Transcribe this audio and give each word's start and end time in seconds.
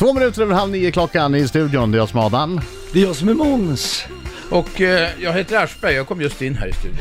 Två 0.00 0.12
minuter 0.12 0.42
över 0.42 0.54
halv 0.54 0.70
nio 0.70 0.90
klockan 0.90 1.34
i 1.34 1.48
studion. 1.48 1.90
Det 1.90 1.96
är 1.96 1.98
jag 1.98 2.08
som 2.08 2.20
är 2.20 2.26
Adam. 2.26 2.60
Det 2.92 3.00
är 3.02 3.04
jag 3.04 3.16
som 3.16 3.28
är 3.28 3.34
Måns. 3.34 4.04
Och 4.50 4.80
eh, 4.80 5.08
jag 5.22 5.32
heter 5.32 5.64
Aschberg, 5.64 5.94
jag 5.94 6.06
kom 6.06 6.20
just 6.20 6.42
in 6.42 6.54
här 6.54 6.66
i 6.66 6.72
studion. 6.72 6.98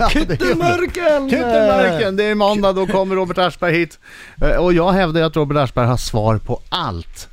Kyttemörken! 0.10 1.30
Kyttemörken, 1.30 2.16
det 2.16 2.24
är 2.24 2.34
måndag, 2.34 2.72
då 2.72 2.86
kommer 2.86 3.16
Robert 3.16 3.38
Aschberg 3.38 3.74
hit. 3.78 3.98
Eh, 4.42 4.56
Och 4.56 4.72
jag 4.72 4.92
hävdar 4.92 5.22
att 5.22 5.36
Robert 5.36 5.56
Aschberg 5.56 5.86
har 5.86 5.96
svar 5.96 6.38
på 6.38 6.60
allt. 6.68 7.28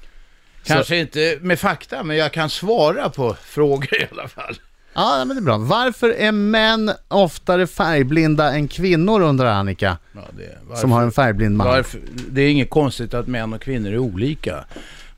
Kanske 0.63 0.97
inte 0.97 1.38
med 1.42 1.60
fakta, 1.60 2.04
men 2.04 2.18
jag 2.18 2.32
kan 2.34 2.50
svara 2.50 3.10
på 3.10 3.36
frågor 3.44 4.02
i 4.02 4.08
alla 4.12 4.28
fall. 4.28 4.56
Ja, 4.94 5.24
men 5.26 5.36
det 5.36 5.40
är 5.42 5.44
bra. 5.44 5.58
Varför 5.58 6.10
är 6.10 6.32
män 6.32 6.92
oftare 7.08 7.68
färgblinda 7.68 8.52
än 8.54 8.68
kvinnor 8.68 9.22
undrar 9.22 9.52
Annika, 9.52 9.98
Ja, 10.14 10.22
det, 10.38 10.58
varför, 10.68 10.82
som 10.82 10.92
har 10.92 11.02
en 11.04 11.12
färgblind 11.12 11.58
man. 11.58 11.68
varför, 11.68 12.00
det 12.32 12.42
är 12.42 12.50
inget 12.50 12.70
konstigt 12.70 13.14
att 13.14 13.28
män 13.28 13.54
och 13.54 13.62
kvinnor 13.62 13.92
är 13.92 13.98
olika. 13.98 14.66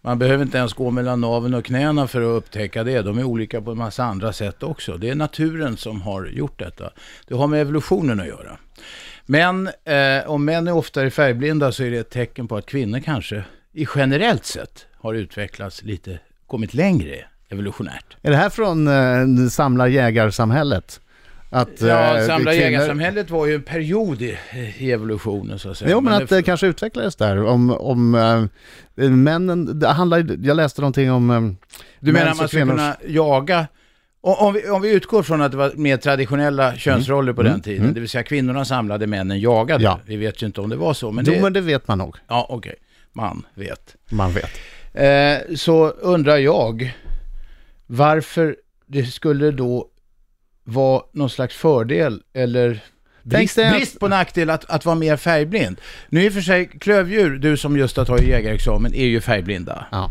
Man 0.02 0.20
behöver 0.20 0.44
inte 0.44 0.58
ens 0.58 0.74
gå 0.74 0.92
mellan 0.92 1.22
naveln 1.22 1.54
och 1.54 1.66
knäna 1.66 2.08
för 2.08 2.22
att 2.22 2.38
upptäcka 2.38 2.84
det. 2.84 3.02
De 3.02 3.18
är 3.18 3.24
olika 3.24 3.62
på 3.62 3.72
en 3.72 3.78
massa 3.78 4.04
andra 4.04 4.34
sätt 4.34 4.64
också. 4.64 4.98
Det 4.98 5.10
är 5.10 5.16
naturen 5.16 5.78
som 5.78 6.02
har 6.02 6.26
gjort 6.26 6.60
detta. 6.60 6.92
Det 7.28 7.36
har 7.36 7.48
med 7.48 7.62
evolutionen 7.62 8.20
att 8.20 8.28
göra. 8.28 8.58
Men 9.26 9.68
eh, 9.68 10.30
om 10.30 10.46
män 10.46 10.68
är 10.68 10.74
oftare 10.74 11.10
färgblinda 11.10 11.72
så 11.72 11.84
är 11.84 11.92
det 11.92 11.98
ett 11.98 12.10
tecken 12.10 12.48
på 12.48 12.58
att 12.58 12.66
kvinnor 12.66 13.00
kanske 13.00 13.44
i 13.74 13.88
generellt 13.96 14.46
sett 14.46 14.86
har 14.98 15.14
utvecklats 15.14 15.84
lite, 15.84 16.20
kommit 16.48 16.74
längre 16.74 17.26
evolutionärt. 17.50 18.18
Är 18.22 18.32
det 18.32 18.38
här 18.38 18.50
från 18.50 18.88
eh, 18.88 19.50
samlar-jägarsamhället? 19.50 21.02
Att, 21.54 21.82
Ja, 21.82 22.18
eh, 22.18 22.28
samla 22.28 22.54
jägarsamhället 22.54 23.30
var 23.30 23.46
ju 23.46 23.56
en 23.56 23.62
period 23.64 24.22
i, 24.22 24.38
i 24.78 24.92
evolutionen 24.92 25.60
så 25.60 25.70
att 25.70 25.78
säga. 25.78 25.92
Jo, 25.92 26.02
men 26.02 26.14
att 26.14 26.30
det- 26.30 26.36
det 26.36 26.44
kanske 26.44 26.68
utvecklades 26.68 27.16
där. 27.16 27.44
Om, 27.44 27.70
om 27.72 28.16
eh, 28.96 29.10
männen, 29.10 29.80
det 29.80 29.88
handlar, 29.88 30.38
jag 30.44 30.58
läste 30.58 30.82
någonting 30.82 31.12
om... 31.12 31.30
Eh, 31.32 31.42
Du 32.00 32.12
menar 32.12 32.32
att 32.32 32.38
man 32.38 32.48
skulle 32.48 32.66
kunna 32.66 32.96
jaga 33.08 33.68
om, 34.24 34.54
vi, 34.54 34.70
om 34.70 34.82
vi 34.82 34.94
utgår 34.94 35.24
från 35.24 35.42
att 35.42 35.52
det 35.52 35.58
var 35.58 35.72
mer 35.76 35.98
traditionella 35.98 36.76
könsroller 36.76 37.34
på 37.34 37.44
den 37.44 37.62
tiden, 37.62 37.94
det 37.94 38.00
vill 38.00 38.10
säga 38.10 38.24
kvinnorna 38.24 38.66
samlade, 38.66 39.08
männen 39.08 39.40
jagade. 39.40 39.84
Ja. 39.84 40.00
Vi 40.06 40.16
vet 40.18 40.42
ju 40.44 40.46
inte 40.46 40.62
om 40.62 40.70
det 40.70 40.76
var 40.76 40.94
så, 40.94 41.12
men 41.12 41.26
jo, 41.26 41.34
det, 41.34 41.42
men 41.42 41.54
det 41.54 41.62
vet 41.62 41.88
man 41.88 41.98
nog. 41.98 42.16
ja 42.28 42.46
okej, 42.50 42.76
man 43.14 43.46
vet. 43.54 43.96
Man 44.12 44.32
vet. 44.34 44.50
Eh, 44.94 45.56
så 45.56 45.88
undrar 45.90 46.38
jag 46.38 46.94
varför 47.88 48.56
det 48.88 49.06
skulle 49.06 49.52
då 49.52 49.88
vara 50.64 51.02
någon 51.14 51.30
slags 51.30 51.56
fördel 51.56 52.22
eller 52.34 52.84
brist, 53.24 53.56
brist 53.56 54.00
på 54.00 54.08
nackdel 54.08 54.50
att, 54.50 54.70
att 54.70 54.86
vara 54.86 54.96
mer 54.96 55.18
färgblind. 55.18 55.82
Nu 56.10 56.24
i 56.24 56.30
och 56.30 56.34
för 56.34 56.42
sig, 56.42 56.66
klövdjur, 56.66 57.38
du 57.38 57.58
som 57.58 57.78
just 57.78 57.98
har 57.98 58.06
tagit 58.06 58.28
jägarexamen, 58.28 58.94
är 58.94 59.06
ju 59.06 59.22
färgblinda. 59.22 59.86
Ja. 59.92 60.10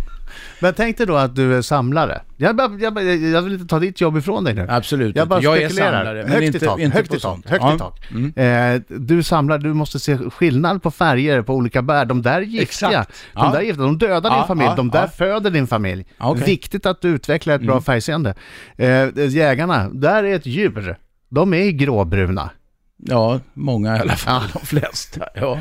Men 0.60 0.74
tänk 0.74 0.98
dig 0.98 1.06
då 1.06 1.16
att 1.16 1.36
du 1.36 1.54
är 1.54 1.62
samlare. 1.62 2.20
Jag, 2.36 2.56
bara, 2.56 2.70
jag, 2.80 2.94
bara, 2.94 3.04
jag 3.04 3.42
vill 3.42 3.52
inte 3.52 3.66
ta 3.66 3.78
ditt 3.78 4.00
jobb 4.00 4.16
ifrån 4.16 4.44
dig 4.44 4.54
nu. 4.54 4.66
Absolut 4.70 5.16
Jag 5.16 5.28
bara 5.28 5.36
inte. 5.36 5.44
Jag 5.46 5.62
är 5.62 5.68
spekulerar. 5.68 5.92
samlare, 6.04 6.22
men 6.22 6.32
högt 6.32 6.44
inte, 6.46 6.58
i 6.58 6.60
tak, 6.60 6.78
inte 6.80 6.96
högt 6.96 7.08
på 7.10 7.16
i 7.16 7.18
tak, 7.20 7.22
sånt. 7.22 7.48
högt 7.48 7.62
Ja. 7.64 7.74
i 7.74 7.78
tak. 7.78 8.10
Mm. 8.10 8.74
Eh, 8.76 8.82
du 8.88 9.22
samlar, 9.22 9.58
du 9.58 9.74
måste 9.74 9.98
se 9.98 10.16
skillnad 10.18 10.82
på 10.82 10.90
färger 10.90 11.42
på 11.42 11.54
olika 11.54 11.82
bär. 11.82 12.04
De 12.04 12.22
där 12.22 12.36
är 12.36 12.40
giftiga. 12.40 12.62
Exakt. 12.90 13.10
De 13.34 13.44
Ja. 13.44 13.52
där 13.52 13.58
är 13.58 13.62
giftiga. 13.62 13.84
De 13.86 13.98
dödar 13.98 14.30
din 14.30 14.38
Ja, 14.38 14.46
familj. 14.46 14.66
ja, 14.68 14.74
De 14.76 14.90
där 14.90 15.00
ja. 15.02 15.08
föder 15.08 15.50
din 15.50 15.66
familj. 15.66 16.04
Ja, 16.18 16.24
okej. 16.30 16.36
Mm. 16.42 16.46
Viktigt 16.46 16.86
att 16.86 17.00
du 17.02 17.08
utvecklar 17.08 17.54
ett 17.54 17.62
bra 17.66 17.80
färgseende. 17.80 18.34
Eh, 18.76 19.08
jägarna, 19.28 19.88
där 19.92 20.24
är 20.24 20.34
ett 20.36 20.46
djur. 20.46 20.96
De 21.28 21.54
är 21.54 21.70
gråbruna. 21.70 22.50
Ja, 22.96 23.40
många 23.54 23.96
i 23.96 24.00
alla 24.00 24.16
fall. 24.16 24.42
De 24.52 24.66
flesta. 24.66 25.26
Ja. 25.34 25.60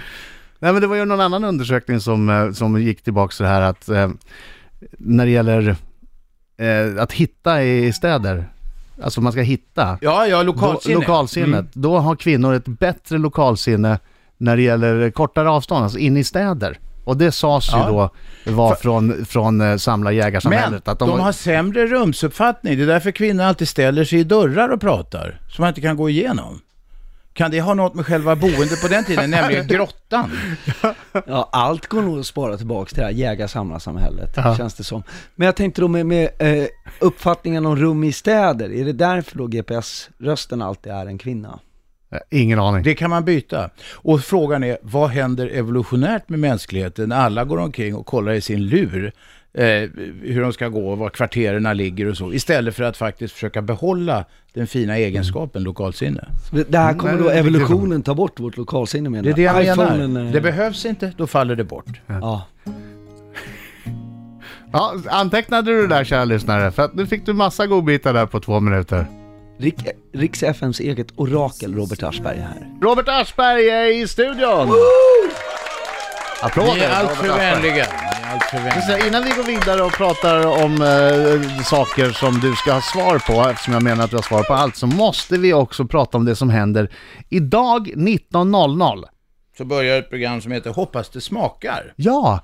Nej 0.59 0.73
men 0.73 0.81
det 0.81 0.88
var 0.88 0.95
ju 0.95 1.06
någon 1.06 1.22
annan 1.22 1.44
undersökning 1.44 2.00
som, 2.00 2.30
eh, 2.30 2.52
som 2.52 2.81
gick 2.81 3.02
tillbaka 3.03 3.31
så 3.31 3.44
här 3.45 3.62
att 3.62 3.90
eh, 3.90 4.09
när 4.97 5.25
det 5.25 5.31
gäller 5.31 5.75
eh, 6.58 7.02
att 7.03 7.11
hitta 7.11 7.63
i 7.63 7.94
städer, 7.94 8.49
alltså 9.03 9.22
man 9.22 9.31
ska 9.31 9.41
hitta 9.41 9.97
Ja, 10.02 10.27
ja, 10.27 10.38
då, 10.38 10.44
lokalsinne. 10.44 10.95
lokalsinnet, 10.95 11.53
Mm. 11.59 11.67
då 11.73 11.97
har 11.99 12.16
kvinnor 12.16 12.53
ett 12.53 12.66
bättre 12.67 13.18
lokalsinne 13.18 14.00
när 14.38 14.56
det 14.56 14.62
gäller 14.62 15.12
kortare 15.12 15.50
avstånd, 15.50 15.84
alltså 15.84 15.97
in 16.00 16.18
i 16.18 16.23
städer. 16.23 16.79
Och 17.03 17.18
det 17.18 17.31
sades 17.31 17.69
Ja. 17.72 17.85
ju 17.85 17.94
då 17.94 18.09
var 18.56 18.75
från, 18.75 19.25
från 19.25 19.62
eh, 19.62 19.78
samla 19.78 20.09
Men 20.09 20.18
jägarsamhället. 20.18 20.85
de, 20.85 20.91
att 20.91 21.00
de, 21.00 21.19
har 21.19 21.31
sämre 21.31 21.85
rumsuppfattning. 21.88 22.78
Det 22.78 22.84
är 22.84 22.88
därför 22.88 23.12
kvinnor 23.12 23.44
alltid 23.44 23.68
ställer 23.68 24.03
sig 24.03 24.19
i 24.19 24.23
dörrar 24.23 24.69
och 24.69 24.81
pratar, 24.81 25.39
som 25.50 25.62
man 25.62 25.69
inte 25.69 25.81
kan 25.81 25.95
gå 25.97 26.09
igenom. 26.09 26.62
Kan 27.39 27.51
det 27.51 27.61
ha 27.61 27.73
något 27.73 27.94
med 27.94 28.05
själva 28.05 28.35
boendet 28.35 28.81
på 28.81 28.88
den 28.88 29.03
tiden, 29.03 29.29
nämligen 29.31 29.67
grottan? 29.77 30.31
Ja, 31.27 31.50
allt 31.51 31.88
går 31.88 32.01
nog 32.01 32.19
att 32.19 32.25
spara 32.25 32.57
tillbaka 32.57 32.89
till 32.89 32.97
det 32.97 33.03
här 33.03 33.11
jägar-samlarsamhället, 33.11 34.33
Ja. 34.35 34.55
känns 34.57 34.73
det 34.73 34.83
som. 34.83 35.03
Men 35.35 35.45
jag 35.45 35.55
tänkte 35.55 35.81
då 35.81 35.88
med, 35.88 36.05
med 36.05 36.29
eh, 36.39 36.66
uppfattningen 37.00 37.66
om 37.66 37.75
rum 37.75 38.03
i 38.03 38.11
städer, 38.11 38.72
är 38.73 38.85
det 38.85 38.94
därför 38.94 39.38
då 39.38 39.47
GPS-rösten 39.47 40.61
alltid 40.61 40.91
är 40.91 41.05
en 41.05 41.17
kvinna? 41.17 41.59
Eh, 42.11 42.39
Ingen 42.39 42.59
aning. 42.59 42.83
Det 42.83 42.95
kan 42.95 43.09
man 43.09 43.25
byta. 43.25 43.69
Och 43.94 44.21
frågan 44.21 44.63
är, 44.63 44.77
vad 44.81 45.09
händer 45.09 45.47
evolutionärt 45.47 46.29
med 46.29 46.39
mänskligheten 46.39 47.09
när 47.09 47.16
alla 47.16 47.44
går 47.44 47.57
omkring 47.57 47.95
och 47.95 48.06
kollar 48.06 48.31
i 48.31 48.41
sin 48.41 48.66
lur 48.66 49.11
eh, 49.54 49.66
hur 50.22 50.42
de 50.42 50.54
ska 50.54 50.68
gå, 50.68 50.96
var 50.96 51.10
kvartererna 51.10 51.74
ligger 51.74 52.06
och 52.10 52.18
så, 52.18 52.34
istället 52.34 52.76
för 52.76 52.84
att 52.84 52.98
faktiskt 52.98 53.34
försöka 53.34 53.62
behålla 53.62 54.26
den 54.54 54.68
fina 54.68 54.98
egenskapen 54.98 55.64
lokalsinne. 55.64 56.28
Det- 56.52 56.78
här 56.78 56.94
kommer 56.94 57.14
Nej, 57.14 57.24
då 57.24 57.30
är 57.30 57.36
evolutionen 57.38 58.02
ta 58.04 58.16
bort 58.16 58.40
vårt 58.40 58.58
lokalsinne 58.58 59.10
menar 59.10 59.24
Det 59.24 59.30
är 59.32 59.54
det 59.54 59.64
jag 59.64 59.78
menar. 59.78 60.26
eh, 60.26 60.32
Det 60.32 60.42
behövs 60.42 60.86
inte, 60.86 61.12
då 61.18 61.28
faller 61.28 61.56
det 61.56 61.64
bort. 61.64 62.02
Ja. 62.08 62.42
Ja, 64.72 64.94
antecknade 65.10 65.72
du 65.72 65.81
det 65.81 65.88
där 65.88 66.04
kära 66.04 66.26
lyssnare? 66.26 66.72
För 66.72 66.84
att 66.84 66.94
nu 66.96 67.08
fick 67.08 67.26
du 67.26 67.34
massa 67.34 67.68
godbitar 67.68 68.14
där 68.14 68.26
på 68.26 68.40
två 68.40 68.60
minuter. 68.60 69.06
Rik, 69.60 69.76
Riks 70.14 70.44
FMs 70.44 70.80
eget 70.80 71.08
orakel 71.16 71.76
Robert 71.76 72.04
Aschberg 72.04 72.38
är 72.38 72.42
här. 72.42 72.68
Robert 72.81 73.06
Aschberg 73.08 73.70
är 73.70 74.02
i 74.04 74.08
studion! 74.08 74.70
Applåder! 76.42 76.74
Ni 76.74 76.80
är 76.80 76.90
allt 76.90 77.10
för 77.12 77.24
Robert 77.28 77.31
Aschberg. 77.31 77.62
vänliga. 77.72 77.86
Allt 78.31 78.44
för 78.44 78.81
Så 78.81 79.07
Innan 79.07 79.23
vi 79.23 79.29
går 79.29 79.44
vidare 79.44 79.81
och 79.81 79.91
pratar 79.91 80.63
om 80.63 80.73
eh, 80.81 81.63
saker 81.63 82.12
som 82.12 82.40
du 82.40 82.56
ska 82.56 82.73
ha 82.73 82.81
svar 82.81 83.19
på, 83.19 83.50
eftersom 83.50 83.73
jag 83.73 83.84
menar 83.84 84.03
att 84.03 84.09
du 84.09 84.16
har 84.16 84.23
svar 84.23 84.44
på 84.44 84.53
allt, 84.53 84.75
så 84.75 84.88
måste 84.88 85.38
vi 85.38 85.53
också 85.53 85.85
prata 85.85 86.17
om 86.17 86.25
det 86.25 86.35
som 86.35 86.50
händer 86.50 86.89
idag 87.29 87.91
19.00. 87.95 89.03
Så 89.57 89.66
börjar 89.66 90.00
ett 90.00 90.09
program 90.09 90.41
som 90.41 90.51
heter 90.51 90.69
Hoppas 90.69 91.09
det 91.09 91.22
smakar. 91.22 91.94
Ja, 91.95 92.44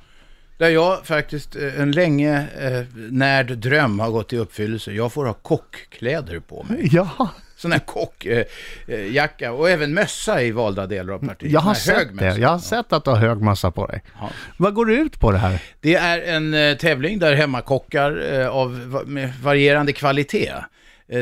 Där 0.57 0.69
jag 0.69 1.05
faktiskt 1.05 1.55
eh, 1.55 1.81
en 1.81 1.91
länge 1.91 2.47
eh, 2.59 2.85
närd 3.11 3.57
dröm 3.57 3.99
har 3.99 4.11
gått 4.11 4.33
i 4.33 4.37
uppfyllelse. 4.37 4.91
Jag 4.91 5.13
får 5.13 5.25
ha 5.25 5.33
kockkläder 5.33 6.39
på 6.39 6.65
mig. 6.69 6.89
ja, 6.91 7.29
Sån 7.57 7.71
här 7.71 7.79
kockjacka 7.79 9.45
eh, 9.45 9.51
eh, 9.51 9.59
och 9.59 9.69
även 9.69 9.93
mössa 9.93 10.41
i 10.41 10.51
valda 10.51 10.87
delar 10.87 11.13
av 11.13 11.19
partiet. 11.27 11.51
jag 11.51 11.59
har 11.59 11.73
sett 11.73 12.07
det. 12.07 12.13
mössa. 12.13 12.39
Jag 12.39 12.49
har 12.49 12.59
sett 12.59 12.93
att 12.93 13.03
du 13.03 13.09
har 13.09 13.17
hög 13.17 13.41
massa 13.41 13.71
på 13.71 13.87
dig. 13.87 14.03
Ja. 14.19 14.29
Vad 14.57 14.73
går 14.73 14.85
det 14.85 14.93
ut 14.93 15.19
på 15.19 15.31
det 15.31 15.37
här? 15.37 15.61
Det 15.81 15.95
är 15.95 16.21
en 16.21 16.53
eh, 16.53 16.77
tävling 16.77 17.19
där 17.19 17.35
hemmakockar 17.35 18.33
eh, 18.33 18.47
av, 18.47 19.03
med 19.05 19.33
varierande 19.41 19.93
kvalitet 19.93 20.53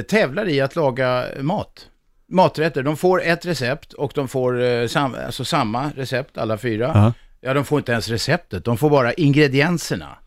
tävlar 0.08 0.50
i 0.50 0.62
att 0.62 0.76
laga 0.76 1.26
mat. 1.40 1.88
Maträtter. 2.28 2.84
De 2.84 2.98
får 2.98 3.24
ett 3.24 3.46
recept 3.46 3.94
och 3.94 4.12
de 4.16 4.28
får 4.28 4.88
sam, 4.88 5.16
alltså 5.26 5.46
samma 5.46 5.92
recept 5.96 6.38
alla 6.38 6.58
fyra. 6.58 6.92
Ja. 6.94 7.14
Ja, 7.46 7.54
de 7.54 7.66
får 7.66 7.80
inte 7.80 7.92
ens 7.92 8.10
receptet. 8.10 8.66
De 8.66 8.78
får 8.78 8.90
bara 8.90 9.14
ingredienserna. 9.14 10.18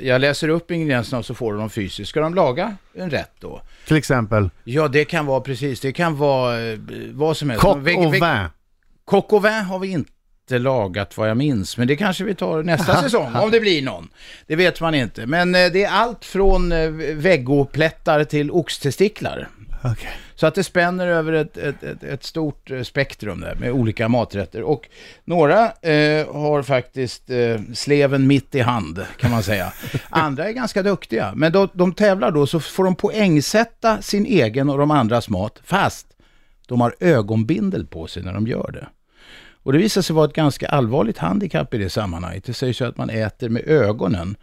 Jag 0.00 0.20
läser 0.20 0.48
upp 0.48 0.70
ingredienserna 0.70 1.18
och 1.18 1.26
så 1.26 1.34
får 1.34 1.52
de 1.52 1.58
dem 1.60 1.70
fysiskt. 1.70 2.08
Ska 2.10 2.20
de 2.20 2.34
laga 2.34 2.76
en 2.94 3.10
rätt 3.10 3.32
då? 3.40 3.62
Till 3.86 3.96
exempel 3.96 4.50
Ja, 4.64 4.88
det 4.88 5.04
kan 5.04 5.26
vara 5.26 5.40
precis. 5.40 5.80
Det 5.80 5.92
kan 5.92 6.16
vara 6.16 6.62
eh, 6.62 6.78
vad 7.12 7.36
som 7.36 7.50
helst. 7.50 7.62
coq 7.62 7.76
au 7.76 8.10
vin. 8.10 8.24
Coq 9.04 9.32
au 9.32 9.38
vin 9.38 9.52
har 9.52 9.78
vi 9.78 9.88
inte 9.88 10.58
lagat 10.58 11.16
vad 11.16 11.30
jag 11.30 11.36
minns, 11.36 11.76
men 11.76 11.88
det 11.88 11.96
kanske 11.96 12.24
vi 12.24 12.34
tar 12.34 12.62
nästa 12.62 13.02
säsong, 13.02 13.34
om 13.34 13.50
det 13.50 13.60
blir 13.60 13.82
någon. 13.82 14.08
Det 14.46 14.56
vet 14.56 14.80
man 14.80 14.94
inte. 14.94 15.26
Men 15.26 15.54
eh, 15.54 15.66
det 15.72 15.84
är 15.84 15.90
allt 15.90 16.24
från 16.24 16.72
eh, 16.72 16.90
vegoplättar 17.14 18.24
till 18.24 18.50
oxtestiklar. 18.50 19.48
Okej. 19.84 20.10
Så 20.36 20.46
att 20.46 20.54
det 20.54 20.64
spänner 20.64 21.06
över 21.06 21.32
ett, 21.32 21.56
ett, 21.56 21.82
ett, 21.82 22.02
ett 22.02 22.24
stort 22.24 22.70
eh, 22.70 22.82
spektrum 22.82 23.40
där 23.40 23.54
med 23.54 23.72
olika 23.72 24.08
maträtter. 24.08 24.62
Och 24.62 24.88
några 25.24 25.64
eh, 25.64 26.34
har 26.34 26.62
faktiskt 26.62 27.30
eh, 27.30 27.60
sleven 27.74 28.26
mitt 28.26 28.54
i 28.54 28.60
hand, 28.60 29.06
kan 29.18 29.30
man 29.30 29.42
säga. 29.42 29.72
Andra 30.10 30.48
är 30.48 30.52
ganska 30.52 30.82
duktiga, 30.82 31.32
men 31.36 31.52
då, 31.52 31.68
de 31.72 31.92
tävlar 31.92 32.30
då 32.30 32.46
så 32.46 32.60
får 32.60 32.84
de 32.84 32.94
poängsätta 32.94 34.02
sin 34.02 34.26
egen 34.26 34.70
och 34.70 34.78
de 34.78 34.90
andras 34.90 35.28
mat, 35.28 35.60
fast 35.64 36.06
de 36.68 36.80
har 36.80 36.94
ögonbindel 37.00 37.86
på 37.86 38.06
sig 38.06 38.22
när 38.22 38.32
de 38.32 38.46
gör 38.46 38.70
det. 38.72 38.86
Och 39.62 39.72
det 39.72 39.78
visar 39.78 40.02
sig 40.02 40.16
vara 40.16 40.26
ett 40.26 40.32
ganska 40.32 40.68
allvarligt 40.68 41.18
handikapp 41.18 41.74
i 41.74 41.78
det 41.78 41.90
sammanhanget. 41.90 42.44
Det 42.44 42.54
sägs 42.54 42.80
ju 42.80 42.88
att 42.88 42.96
man 42.96 43.10
äter 43.10 43.48
med 43.48 43.68
ögonen. 43.68 44.36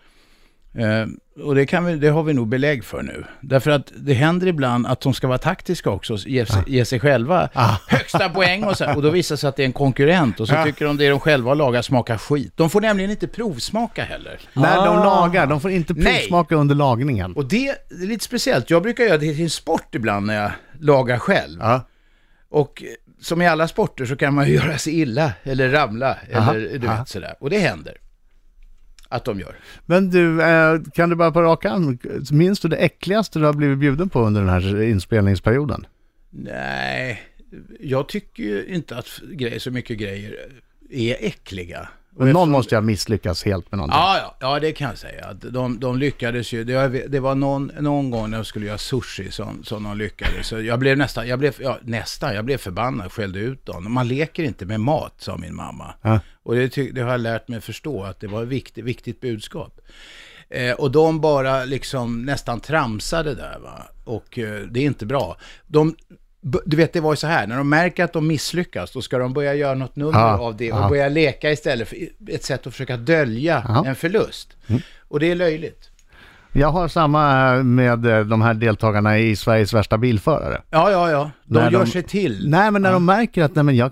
Och 1.44 1.56
det, 1.56 1.66
kan 1.66 1.86
vi, 1.86 1.96
det 1.96 2.08
har 2.10 2.24
vi 2.24 2.34
nog 2.34 2.48
belägg 2.48 2.84
för 2.84 3.02
nu. 3.04 3.24
Därför 3.42 3.72
att 3.72 3.92
det 3.96 4.14
händer 4.14 4.48
ibland 4.48 4.88
att 4.88 5.02
de 5.02 5.14
ska 5.14 5.28
vara 5.28 5.38
taktiska 5.38 5.90
också, 5.90 6.18
ge, 6.18 6.46
sig- 6.46 6.64
ge 6.68 6.86
sig 6.86 7.00
själva 7.00 7.50
Ah. 7.54 7.76
högsta 7.88 8.30
poäng 8.30 8.64
och 8.64 8.78
så. 8.78 8.94
Och 8.96 9.02
då 9.02 9.10
visar 9.10 9.36
det 9.36 9.40
sig 9.40 9.48
att 9.48 9.56
det 9.56 9.64
är 9.64 9.66
en 9.66 9.74
konkurrent 9.74 10.40
och 10.40 10.48
så 10.48 10.54
Ja. 10.54 10.64
tycker 10.64 10.86
de 10.86 10.98
det 10.98 11.10
de 11.10 11.20
själva 11.20 11.52
har 11.52 11.56
lagat 11.56 11.86
smakar 11.86 12.18
skit. 12.18 12.54
De 12.56 12.70
får 12.70 12.82
nämligen 12.82 13.12
inte 13.12 13.28
provsmaka 13.28 14.04
heller. 14.04 14.40
När 14.54 14.76
de 14.76 14.98
Ah. 14.98 15.04
lagar, 15.04 15.48
de 15.48 15.62
får 15.62 15.72
inte 15.72 15.94
Nej. 15.94 16.18
provsmaka 16.18 16.56
under 16.56 16.76
lagningen. 16.76 17.34
Och 17.34 17.46
det, 17.46 17.68
är 17.68 17.76
lite 18.08 18.24
speciellt. 18.26 18.70
Jag 18.70 18.84
brukar 18.84 19.04
göra 19.04 19.18
det 19.18 19.34
till 19.34 19.44
en 19.44 19.50
sport 19.50 19.96
ibland 19.96 20.26
när 20.26 20.42
jag 20.42 20.52
lagar 20.80 21.18
själv. 21.18 21.60
Ja. 21.62 21.88
Och 22.50 22.84
som 23.22 23.42
i 23.42 23.48
alla 23.48 23.68
sporter 23.68 24.06
så 24.06 24.16
kan 24.16 24.34
man 24.34 24.48
ju 24.48 24.54
göra 24.56 24.78
sig 24.78 25.00
illa 25.02 25.32
eller 25.44 25.70
ramla 25.70 26.18
eller 26.30 26.54
du 26.80 26.88
vet 26.88 27.08
sådär. 27.10 27.36
Och 27.40 27.50
det 27.50 27.60
händer 27.60 27.94
att 29.14 29.26
de 29.26 29.40
gör. 29.40 29.56
Men 29.86 30.10
du, 30.10 30.42
eh, 30.42 30.82
kan 30.94 31.10
du 31.10 31.16
bara 31.16 31.32
på 31.32 31.42
rak 31.42 31.66
arm, 31.66 31.98
minns 32.32 32.60
du 32.60 32.68
det 32.68 32.78
äckligaste 32.78 33.40
du 33.40 33.46
har 33.46 33.54
blivit 33.54 33.78
bjuden 33.78 34.10
på 34.10 34.20
under 34.20 34.42
den 34.42 34.50
här 34.50 34.82
inspelningsperioden? 34.82 35.86
Nej, 36.30 37.22
jag 37.80 38.08
tycker 38.08 38.44
ju 38.44 38.66
inte 38.66 38.98
att 38.98 39.22
grejer, 39.32 39.60
så 39.60 39.72
mycket 39.72 39.98
grejer 39.98 40.36
är 40.90 41.18
äckliga. 41.20 41.90
Och 42.16 42.24
Men 42.24 42.34
någon 42.34 42.52
måste 42.52 42.76
ju 42.76 42.78
ha 42.78 42.82
misslyckats 42.82 43.44
helt 43.44 43.72
med 43.72 43.78
någonting. 43.78 44.00
Ja, 44.00 44.18
ja, 44.18 44.36
ja, 44.40 44.60
det 44.60 44.72
kan 44.72 44.90
jag 44.90 44.98
säga. 44.98 45.34
De, 45.34 45.80
de 45.80 45.98
lyckades 45.98 46.54
ju. 46.54 46.64
Det 46.64 46.76
var, 46.76 47.08
det 47.08 47.20
var 47.20 47.36
någon, 47.36 47.72
någon 47.80 48.12
gång 48.12 48.30
när 48.30 48.38
jag 48.38 48.46
skulle 48.46 48.66
göra 48.66 48.78
sushi 48.78 49.32
som, 49.32 49.64
som 49.64 49.84
de 49.84 49.98
lyckades. 49.98 50.48
Så 50.48 50.62
jag 50.62 50.80
blev 50.80 50.98
nästan, 50.98 51.28
jag 51.28 51.40
blev, 51.40 51.56
ja, 51.60 51.78
nästan, 51.82 52.36
jag 52.36 52.46
blev 52.46 52.58
förbannad, 52.58 53.12
skällde 53.12 53.40
ut 53.40 53.66
dem. 53.66 53.94
Man 53.94 54.08
leker 54.08 54.44
inte 54.44 54.66
med 54.66 54.80
mat, 54.80 55.14
sa 55.18 55.38
min 55.38 55.56
mamma. 55.56 55.94
Ja. 56.02 56.20
Och 56.44 56.56
det, 56.56 56.76
det 56.92 57.02
har 57.02 57.12
jag 57.12 57.22
lärt 57.22 57.48
mig 57.48 57.62
förstå, 57.62 58.04
att 58.04 58.20
det 58.20 58.28
var 58.28 58.44
ett 58.44 58.50
viktigt, 58.50 58.86
viktigt 58.86 59.22
budskap. 59.22 59.82
Eh, 60.50 60.74
och 60.74 60.92
de 60.92 61.22
bara 61.22 61.66
liksom 61.66 62.26
nästan 62.26 62.60
tramsade 62.60 63.36
där 63.36 63.60
va. 63.60 63.88
Och 64.04 64.40
eh, 64.40 64.62
det 64.62 64.80
är 64.80 64.86
inte 64.86 65.06
bra. 65.06 65.38
De, 65.68 65.96
du 66.66 66.78
vet, 66.78 66.94
det 66.94 67.00
var 67.00 67.12
ju 67.14 67.16
så 67.18 67.28
här, 67.28 67.48
när 67.48 67.58
de 67.58 67.70
märker 67.70 68.04
att 68.04 68.14
de 68.14 68.28
misslyckas, 68.28 68.92
då 68.92 69.02
ska 69.02 69.18
de 69.18 69.34
börja 69.34 69.54
göra 69.54 69.74
något 69.76 69.96
nummer 69.96 70.20
Ja, 70.20 70.38
av 70.38 70.58
det 70.58 70.72
och 70.72 70.80
ja. 70.80 70.90
börja 70.90 71.10
leka 71.10 71.52
istället 71.52 71.88
för 71.88 71.98
ett 72.30 72.44
sätt 72.44 72.68
att 72.68 72.74
försöka 72.74 72.98
dölja 72.98 73.64
Ja. 73.68 73.86
en 73.86 73.96
förlust. 73.96 74.50
Och 75.08 75.20
det 75.20 75.32
är 75.32 75.36
löjligt. 75.36 75.90
Jag 76.56 76.72
har 76.72 76.88
samma 76.88 77.54
med 77.64 78.06
eh, 78.06 78.20
de 78.20 78.42
här 78.42 78.54
deltagarna 78.54 79.20
i 79.20 79.36
Sveriges 79.36 79.74
värsta 79.74 79.98
bilförare. 79.98 80.62
Ja, 80.70 80.92
ja, 80.92 81.12
ja. 81.12 81.32
De 81.46 81.54
När 81.60 81.72
gör 81.72 81.80
de- 81.86 81.92
sig 81.92 82.04
till. 82.04 82.50
Nej, 82.50 82.72
men 82.72 82.82
när 82.82 82.92
de 82.92 83.06
märker 83.06 83.44
att, 83.44 83.56
nej, 83.56 83.64
men 83.64 83.76
jag, 83.76 83.92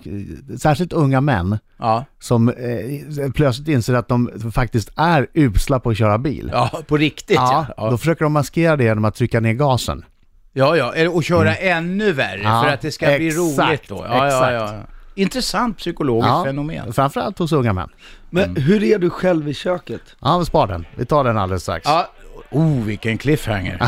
särskilt 0.58 0.92
unga 0.92 1.20
män, 1.20 1.58
Ja. 1.78 2.04
som 2.20 2.48
eh, 2.48 3.30
plötsligt 3.34 3.68
inser 3.68 3.94
att 3.94 4.08
de 4.08 4.30
faktiskt 4.54 4.90
är 4.96 5.26
usla 5.34 5.80
på 5.80 5.90
att 5.90 5.96
köra 5.98 6.18
bil. 6.18 6.50
ja, 6.52 6.70
på 6.88 6.96
riktigt 6.96 7.36
ja. 7.36 7.66
Ja, 7.68 7.74
Ja, 7.84 7.90
då 7.90 7.98
försöker 7.98 8.24
de 8.24 8.32
maskera 8.32 8.76
det 8.76 8.84
genom 8.84 9.04
att 9.04 9.14
trycka 9.14 9.40
ner 9.40 9.52
gasen. 9.52 10.04
Ja, 10.52 10.76
ja. 10.76 11.10
Och 11.10 11.24
köra 11.24 11.54
ännu 11.54 12.12
värre 12.12 12.32
Mm. 12.40 12.52
Ja, 12.52 12.62
för 12.62 12.70
att 12.70 12.80
det 12.80 12.92
ska 12.92 13.06
bli 13.06 13.26
exakt, 13.26 13.38
roligt 13.38 13.88
då. 13.88 14.04
Ja, 14.08 14.16
ja, 14.16 14.26
exakt. 14.26 14.52
ja. 14.52 14.82
Intressant 15.14 15.78
psykologiskt 15.78 16.44
fenomen. 16.44 16.92
framförallt 16.92 17.38
hos 17.38 17.52
unga 17.52 17.72
män. 17.72 17.88
Men 18.30 18.56
hur 18.56 18.82
är 18.82 18.98
du 18.98 19.10
själv 19.10 19.48
i 19.48 19.54
köket? 19.54 20.00
Ja, 20.20 20.36
men 20.36 20.46
spar 20.46 20.66
den. 20.66 20.86
Vi 20.94 21.04
tar 21.06 21.24
den 21.24 21.38
alldeles 21.38 21.62
strax. 21.62 21.84
Ja, 21.84 22.08
oh 22.50 22.84
vilken 22.84 23.18
cliffhanger. 23.18 23.82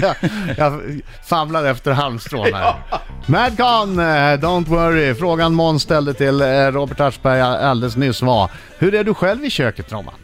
jag, 0.00 0.14
jag 0.56 1.00
famlar 1.24 1.64
efter 1.64 1.92
halmstrån 1.92 2.46
här. 2.54 2.74
Madcon, 3.26 3.98
eh, 3.98 4.04
don't 4.40 4.68
worry. 4.68 5.14
Frågan 5.14 5.54
Måns 5.54 5.82
ställde 5.82 6.14
till 6.14 6.40
eh, 6.40 6.46
Robert 6.46 7.00
Aschberg 7.00 7.40
alldeles 7.40 7.96
nyss 7.96 8.22
var, 8.22 8.50
hur 8.78 8.94
är 8.94 9.04
du 9.04 9.14
själv 9.14 9.44
i 9.44 9.50
köket 9.50 9.92
Roman? 9.92 10.14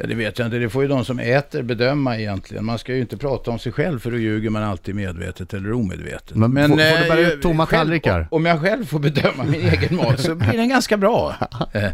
Ja, 0.00 0.06
det 0.06 0.14
vet 0.14 0.38
jag 0.38 0.46
inte. 0.46 0.58
Det 0.58 0.70
får 0.70 0.82
ju 0.82 0.88
de 0.88 1.04
som 1.04 1.18
äter 1.18 1.62
bedöma 1.62 2.18
egentligen. 2.18 2.64
Man 2.64 2.78
ska 2.78 2.94
ju 2.94 3.00
inte 3.00 3.16
prata 3.16 3.50
om 3.50 3.58
sig 3.58 3.72
själv 3.72 3.98
för 3.98 4.10
då 4.10 4.18
ljuger 4.18 4.50
man 4.50 4.62
alltid 4.62 4.94
medvetet 4.94 5.54
eller 5.54 5.72
omedvetet. 5.72 6.36
Men 6.36 6.52
får- 6.68 6.68
får 6.68 6.76
du 6.76 6.82
eh, 6.82 7.08
bära 7.08 7.32
ut 7.32 7.42
tomma 7.42 7.66
tallrikar? 7.66 8.28
Om 8.30 8.46
jag 8.46 8.60
själv 8.60 8.84
får 8.84 8.98
bedöma 8.98 9.44
min 9.44 9.60
egen 9.68 9.96
mat 9.96 10.20
så 10.20 10.34
blir 10.34 10.52
den 10.52 10.68
ganska 10.68 10.96
bra. 10.96 11.34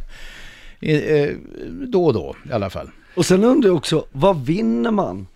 Eh, 0.81 0.97
eh, 0.97 1.31
då 1.87 2.05
och 2.07 2.15
då 2.15 2.37
i 2.51 2.53
alla 2.53 2.71
fall. 2.71 2.91
Och 3.15 3.27
sen 3.27 3.45
undrar 3.45 3.69
jag 3.69 3.77
också, 3.77 4.07
vad 4.13 4.45
vinner 4.47 4.91
man? 4.91 5.27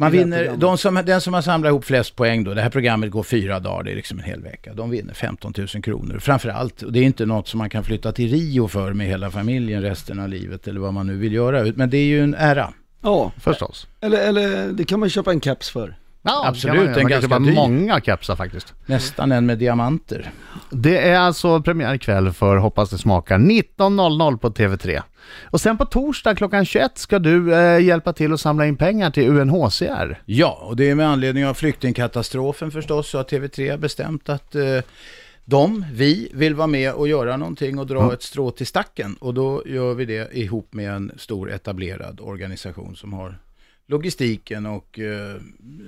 Man 0.00 0.12
vinner, 0.12 0.56
de 0.56 0.78
som, 0.78 1.02
den 1.06 1.20
som 1.20 1.34
har 1.34 1.42
samlat 1.42 1.68
ihop 1.68 1.84
flest 1.84 2.16
poäng 2.16 2.44
då, 2.44 2.54
det 2.54 2.62
här 2.62 2.70
programmet 2.70 3.10
går 3.10 3.22
fyra 3.22 3.60
dagar, 3.60 3.82
det 3.82 3.90
är 3.90 3.96
liksom 3.96 4.18
en 4.18 4.24
hel 4.24 4.42
vecka, 4.42 4.74
de 4.74 4.90
vinner 4.90 5.14
15 5.14 5.52
000 5.56 5.68
kronor. 5.82 6.18
Framförallt, 6.18 6.82
och 6.82 6.92
det 6.92 6.98
är 7.00 7.04
inte 7.04 7.26
något 7.26 7.48
som 7.48 7.58
man 7.58 7.70
kan 7.70 7.84
flytta 7.84 8.12
till 8.12 8.30
Rio 8.30 8.68
för 8.68 8.92
med 8.92 9.06
hela 9.06 9.30
familjen 9.30 9.82
resten 9.82 10.20
av 10.20 10.28
livet 10.28 10.68
eller 10.68 10.80
vad 10.80 10.94
man 10.94 11.06
nu 11.06 11.16
vill 11.16 11.32
göra, 11.32 11.72
men 11.74 11.90
det 11.90 11.96
är 11.96 12.04
ju 12.04 12.22
en 12.22 12.34
ära. 12.34 12.72
Ja, 13.02 13.32
Förstås. 13.36 13.86
eller, 14.00 14.28
eller 14.28 14.72
det 14.72 14.84
kan 14.84 15.00
man 15.00 15.10
köpa 15.10 15.30
en 15.30 15.40
keps 15.40 15.70
för. 15.70 15.96
Ja, 16.22 16.42
Absolut, 16.46 16.76
man, 16.76 16.86
en 16.86 16.92
man 16.92 17.00
kan 17.00 17.10
ganska 17.10 17.38
dyr. 17.38 17.54
många 17.54 18.00
kepsar 18.00 18.36
faktiskt. 18.36 18.74
Nästan 18.86 19.32
en 19.32 19.46
med 19.46 19.58
diamanter. 19.58 20.30
Det 20.70 21.08
är 21.08 21.18
alltså 21.18 21.62
premiärkväll 21.62 22.32
för 22.32 22.56
Hoppas 22.56 22.90
det 22.90 22.98
smakar 22.98 23.38
19.00 23.38 24.36
på 24.36 24.50
TV3. 24.50 25.02
Och 25.42 25.60
sen 25.60 25.78
på 25.78 25.84
torsdag 25.84 26.34
klockan 26.34 26.64
21 26.64 26.98
ska 26.98 27.18
du 27.18 27.54
eh, 27.54 27.84
hjälpa 27.84 28.12
till 28.12 28.32
att 28.32 28.40
samla 28.40 28.66
in 28.66 28.76
pengar 28.76 29.10
till 29.10 29.28
UNHCR. 29.28 30.22
Ja, 30.24 30.58
och 30.62 30.76
det 30.76 30.90
är 30.90 30.94
med 30.94 31.08
anledning 31.08 31.46
av 31.46 31.54
flyktingkatastrofen 31.54 32.70
förstås 32.70 33.10
så 33.10 33.18
har 33.18 33.24
TV3 33.24 33.76
bestämt 33.76 34.28
att 34.28 34.54
eh, 34.54 34.62
de, 35.44 35.84
vi, 35.92 36.30
vill 36.34 36.54
vara 36.54 36.66
med 36.66 36.92
och 36.92 37.08
göra 37.08 37.36
någonting 37.36 37.78
och 37.78 37.86
dra 37.86 38.12
ett 38.12 38.22
strå 38.22 38.50
till 38.50 38.66
stacken. 38.66 39.14
Och 39.14 39.34
då 39.34 39.62
gör 39.66 39.94
vi 39.94 40.04
det 40.04 40.38
ihop 40.38 40.74
med 40.74 40.92
en 40.92 41.12
stor 41.16 41.52
etablerad 41.52 42.20
organisation 42.20 42.96
som 42.96 43.12
har 43.12 43.38
logistiken 43.90 44.66
och 44.66 44.98
eh, 44.98 45.36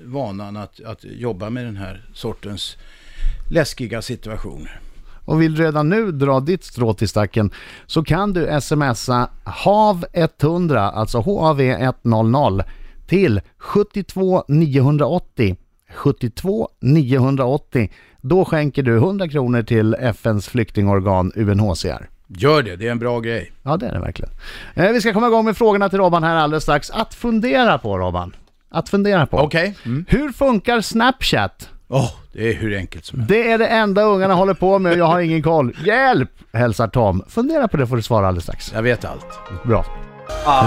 vanan 0.05 0.57
att, 0.57 0.81
att 0.81 1.05
jobba 1.05 1.51
med 1.51 1.65
den 1.65 1.77
här 1.77 2.05
sortens 2.15 2.77
läskiga 3.51 4.03
situationer. 4.03 4.81
Och 5.25 5.43
vill 5.43 5.55
du 5.55 5.63
redan 5.63 5.89
nu 5.89 6.13
dra 6.13 6.41
ditt 6.41 6.65
strå 6.65 6.95
till 6.95 7.09
stacken 7.09 7.51
så 7.87 8.05
kan 8.05 8.33
du 8.33 8.61
smsa 8.61 9.31
HAV100, 9.45 10.91
alltså 10.91 11.19
HAV100 11.19 12.65
till 13.07 13.41
72 13.59 14.45
980. 14.49 15.57
72 15.95 16.69
980. 16.81 17.91
Då 18.21 18.45
skänker 18.45 18.83
du 18.83 18.97
100 18.97 19.29
kronor 19.29 19.63
till 19.63 19.95
FNs 19.95 20.49
flyktingorgan 20.49 21.33
UNHCR. 21.37 22.09
Gör 22.37 22.63
det, 22.63 22.77
det 22.77 22.87
är 22.87 22.91
en 22.91 22.99
bra 22.99 23.21
grej. 23.21 23.53
Ja, 23.63 23.77
det 23.77 23.87
är 23.87 23.93
det 23.93 24.01
verkligen. 24.01 24.33
Eh, 24.75 24.93
vi 24.93 25.01
ska 25.01 25.13
komma 25.13 25.27
igång 25.27 25.45
med 25.45 25.57
frågorna 25.57 25.89
till 25.89 25.99
Robban 25.99 26.25
här 26.25 26.37
alldeles 26.37 26.63
strax. 26.63 26.91
Att 26.91 27.15
fundera 27.15 27.79
på 27.79 27.99
Robban. 27.99 28.37
Att 28.71 28.89
fundera 28.89 29.27
på. 29.27 29.39
Okej. 29.39 29.75
Mm. 29.85 30.05
Hur 30.09 30.33
funkar 30.33 30.81
Snapchat? 30.81 31.69
Åh, 31.89 32.11
det 32.33 32.51
är 32.51 32.55
hur 32.55 32.77
enkelt 32.77 33.05
som 33.05 33.19
helst. 33.19 33.29
Det 33.29 33.51
är 33.51 33.59
det 33.59 33.67
enda 33.67 34.03
ungarna 34.03 34.35
håller 34.35 34.55
på 34.55 34.79
med 34.79 34.93
och 34.93 34.99
jag 34.99 35.05
har 35.05 35.21
ingen 35.21 35.43
koll. 35.43 35.77
Hjälp! 35.85 36.31
Hälsar 36.53 36.89
Tom. 36.89 37.23
Fundera 37.29 37.69
på 37.69 37.77
det 37.77 37.87
får 37.87 37.97
du 37.97 38.03
svara 38.03 38.29
alldeles 38.29 38.45
strax. 38.45 38.73
Jag 38.75 38.83
vet 38.83 39.05
allt. 39.05 39.27
Bra. 39.65 39.85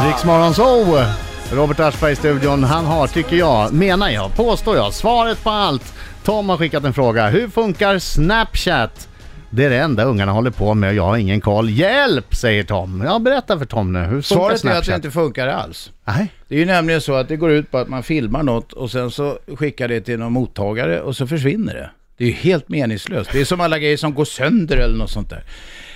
Riksmorgon 0.07 0.53
så. 0.53 1.03
Robert 1.51 1.79
Aschberg 1.79 2.12
i 2.12 2.15
studion. 2.15 2.63
Han 2.63 2.86
har, 2.86 3.07
tycker 3.07 3.36
jag, 3.36 3.74
menar 3.74 4.10
jag, 4.10 4.36
påstår 4.36 4.75
jag, 4.75 4.93
svaret 4.93 5.43
på 5.43 5.50
allt. 5.50 5.93
Tom 6.24 6.50
har 6.50 6.57
skickat 6.57 6.84
en 6.84 6.93
fråga. 6.93 7.27
Hur 7.27 7.48
funkar 7.48 8.00
Snapchat? 8.00 9.07
Det 9.55 9.65
är 9.65 9.69
det 9.69 9.77
enda 9.77 10.03
ungarna 10.03 10.31
håller 10.31 10.51
på 10.51 10.74
med 10.74 10.89
och 10.89 10.95
jag 10.95 11.03
har 11.03 11.17
ingen 11.17 11.41
koll. 11.41 11.69
Hjälp, 11.69 12.35
säger 12.35 12.63
Tom. 12.63 13.03
Ja, 13.05 13.19
berätta 13.19 13.59
för 13.59 13.65
Tom 13.65 13.93
nu. 13.93 14.00
Hur 14.00 14.07
funkar 14.07 14.21
Svaret 14.21 14.55
är 14.55 14.59
Snapchat? 14.59 14.79
att 14.79 14.85
det 14.85 14.95
inte 14.95 15.12
funkar 15.12 15.47
alls. 15.47 15.91
Nej. 16.05 16.31
Det 16.47 16.55
är 16.55 16.59
ju 16.59 16.65
nämligen 16.65 17.01
så 17.01 17.13
att 17.13 17.27
det 17.27 17.35
går 17.35 17.51
ut 17.51 17.71
på 17.71 17.77
att 17.77 17.88
man 17.88 18.03
filmar 18.03 18.43
något 18.43 18.74
och 18.74 18.91
sen 18.91 19.12
så 19.12 19.38
skickar 19.55 19.88
det 19.88 20.01
till 20.01 20.19
någon 20.19 20.31
mottagare 20.31 21.01
och 21.01 21.15
så 21.15 21.27
försvinner 21.27 21.74
det. 21.74 21.89
Det 22.17 22.24
är 22.24 22.27
ju 22.27 22.33
helt 22.33 22.69
meningslöst. 22.69 23.29
Det 23.31 23.41
är 23.41 23.45
som 23.45 23.62
alla 23.62 23.79
grejer 23.79 23.97
som 23.97 24.13
går 24.13 24.25
sönder 24.25 24.77
eller 24.77 24.97
något 24.97 25.12
sånt 25.12 25.29
där. 25.29 25.43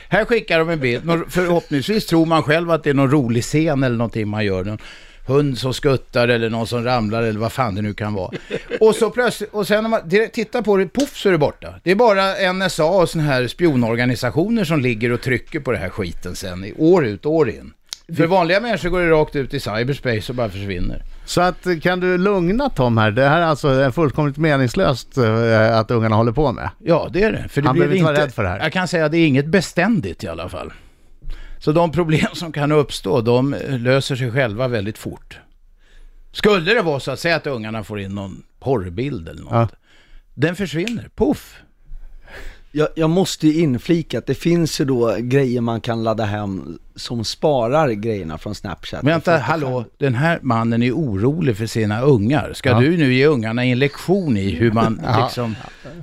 Här 0.09 0.25
skickar 0.25 0.59
de 0.59 0.69
en 0.69 0.79
bild. 0.79 1.03
Förhoppningsvis 1.29 2.05
tror 2.05 2.25
man 2.25 2.43
själv 2.43 2.71
att 2.71 2.83
det 2.83 2.89
är 2.89 2.93
någon 2.93 3.11
rolig 3.11 3.43
scen 3.43 3.83
eller 3.83 3.97
någonting 3.97 4.27
man 4.27 4.45
gör. 4.45 4.77
Hund 5.29 5.57
som 5.57 5.73
skuttar 5.73 6.27
eller 6.27 6.49
någon 6.49 6.67
som 6.67 6.83
ramlar 6.83 7.23
eller 7.23 7.39
vad 7.39 7.51
fan 7.51 7.75
det 7.75 7.81
nu 7.81 7.93
kan 7.93 8.13
vara. 8.13 8.31
Och 8.79 8.95
så 8.95 9.09
plötsligt, 9.09 9.53
och 9.53 9.67
sen 9.67 9.83
när 9.83 9.89
man 9.89 10.01
tittar 10.33 10.61
på 10.61 10.77
det, 10.77 10.87
poff 10.87 11.17
så 11.17 11.29
är 11.29 11.31
det 11.31 11.37
borta. 11.37 11.73
Det 11.83 11.91
är 11.91 11.95
bara 11.95 12.53
NSA 12.53 12.85
och 12.85 13.09
sådana 13.09 13.29
här 13.29 13.47
spionorganisationer 13.47 14.63
som 14.63 14.79
ligger 14.79 15.11
och 15.11 15.21
trycker 15.21 15.59
på 15.59 15.71
det 15.71 15.77
här 15.77 15.89
skiten 15.89 16.35
sen 16.35 16.65
i 16.65 16.73
år 16.77 17.05
ut 17.05 17.25
och 17.25 17.33
år 17.33 17.49
in. 17.49 17.73
För 18.17 18.27
vanliga 18.27 18.59
människor 18.59 18.89
går 18.89 19.01
det 19.01 19.09
rakt 19.09 19.35
ut 19.35 19.53
i 19.53 19.59
cyberspace 19.59 20.31
och 20.31 20.35
bara 20.35 20.49
försvinner. 20.49 21.03
Så 21.25 21.41
att, 21.41 21.67
kan 21.81 21.99
du 21.99 22.17
lugna 22.17 22.69
Tom 22.69 22.97
här? 22.97 23.11
Det 23.11 23.27
här 23.27 23.41
är 23.41 23.45
alltså 23.45 23.91
fullkomligt 23.91 24.37
meningslöst 24.37 25.17
eh, 25.17 25.77
att 25.77 25.91
ungarna 25.91 26.15
håller 26.15 26.31
på 26.31 26.51
med. 26.51 26.69
Ja, 26.79 27.09
det 27.13 27.23
är 27.23 27.31
det. 27.31 27.47
För 27.49 27.61
det 27.61 27.67
Han 27.67 27.73
blir 27.75 27.81
behöver 27.81 27.95
inte 27.95 28.11
vara 28.11 28.23
rädd 28.23 28.33
för 28.33 28.43
det 28.43 28.49
här. 28.49 28.59
Jag 28.59 28.73
kan 28.73 28.87
säga 28.87 29.05
att 29.05 29.11
det 29.11 29.17
är 29.17 29.27
inget 29.27 29.45
beständigt 29.45 30.23
i 30.23 30.27
alla 30.27 30.49
fall. 30.49 30.73
Så 31.59 31.71
de 31.71 31.91
problem 31.91 32.27
som 32.33 32.51
kan 32.51 32.71
uppstå, 32.71 33.21
de 33.21 33.55
löser 33.67 34.15
sig 34.15 34.31
själva 34.31 34.67
väldigt 34.67 34.97
fort. 34.97 35.39
Skulle 36.31 36.73
det 36.73 36.81
vara 36.81 36.99
så 36.99 37.11
att 37.11 37.19
säga 37.19 37.35
att 37.35 37.47
ungarna 37.47 37.83
får 37.83 37.99
in 37.99 38.15
någon 38.15 38.43
porrbild 38.59 39.29
eller 39.29 39.41
något. 39.41 39.53
Ja. 39.53 39.69
Den 40.33 40.55
försvinner, 40.55 41.09
poff. 41.15 41.61
Jag, 42.71 42.87
jag 42.95 43.09
måste 43.09 43.47
ju 43.47 43.61
inflika 43.61 44.17
att 44.17 44.25
det 44.25 44.35
finns 44.35 44.81
ju 44.81 44.85
då 44.85 45.15
grejer 45.19 45.61
man 45.61 45.81
kan 45.81 46.03
ladda 46.03 46.23
hem 46.25 46.79
som 46.95 47.23
sparar 47.23 47.89
grejerna 47.89 48.37
från 48.37 48.55
Snapchat. 48.55 49.03
Vänta, 49.03 49.31
Det 49.31 49.37
får 49.37 49.43
hallå, 49.43 49.85
den 49.97 50.15
här 50.15 50.39
mannen 50.41 50.83
är 50.83 50.91
orolig 50.91 51.57
för 51.57 51.65
sina 51.65 52.01
ungar. 52.01 52.53
Ska 52.53 52.69
Ja. 52.69 52.79
du 52.79 52.97
nu 52.97 53.13
ge 53.13 53.25
ungarna 53.25 53.65
en 53.65 53.79
lektion 53.79 54.37
i 54.37 54.49
hur 54.49 54.71
man 54.71 55.01
Ja. 55.05 55.23
liksom... 55.23 55.55